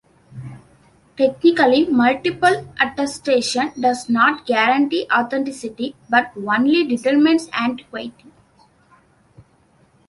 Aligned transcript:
Technically, 1.15 1.85
multiple 1.85 2.65
attestation 2.79 3.71
does 3.79 4.09
not 4.09 4.47
guarantee 4.47 5.05
authenticity, 5.15 5.95
but 6.09 6.31
only 6.35 6.83
determines 6.83 7.47
antiquity. 7.53 8.31